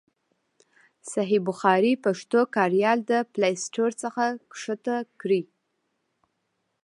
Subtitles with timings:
[1.11, 5.41] صحیح البخاري پښتو کاریال د پلای سټور څخه کښته کړئ.